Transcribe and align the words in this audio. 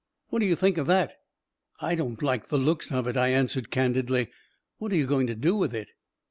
"What 0.29 0.39
do 0.39 0.47
you 0.47 0.55
think 0.55 0.79
of 0.79 0.87
that 0.87 1.09
1 1.77 1.91
""I 1.91 1.93
don't 1.93 2.23
like 2.23 2.49
the 2.49 2.57
looks 2.57 2.91
of 2.91 3.05
it," 3.05 3.15
I 3.15 3.27
answered 3.27 3.69
candidly." 3.69 4.29
What 4.79 4.91
are 4.91 4.95
you 4.97 5.05
going 5.05 5.27
to 5.27 5.35
do 5.35 5.55
with 5.55 5.75
it? 5.75 5.89